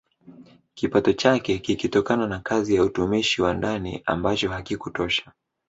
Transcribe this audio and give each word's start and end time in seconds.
Kipato 0.73 1.13
chake 1.13 1.59
kikitokana 1.59 2.27
na 2.27 2.39
kazi 2.39 2.75
ya 2.75 2.83
utumishi 2.83 3.41
wa 3.41 3.53
ndani 3.53 4.03
ambacho 4.05 4.49
hakikutosha 4.49 5.31